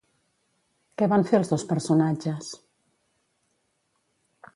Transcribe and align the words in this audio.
Què 1.01 1.07
van 1.11 1.25
fer 1.31 1.35
els 1.39 1.51
dos 1.51 1.65
personatges? 1.73 2.47